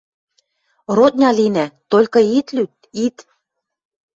[0.97, 1.65] Родня линӓ...
[1.91, 2.73] Толькы ит лӱд,
[3.05, 3.17] ит!..»